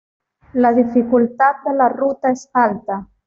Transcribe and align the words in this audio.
La 0.53 0.73
dificultad 0.73 1.57
de 1.63 1.75
la 1.75 1.87
ruta 1.87 2.31
es 2.31 2.49
alta. 2.53 3.07